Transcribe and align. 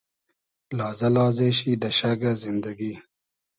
لازۂ 0.77 1.09
لازې 1.15 1.49
شی 1.57 1.71
دۂ 1.81 1.89
شئگۂ 1.97 2.31
زیندئگی 2.43 2.93